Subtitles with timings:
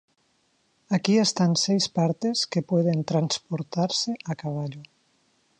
[0.95, 4.83] Aquí están seis partes que pueden transportarse a caballo.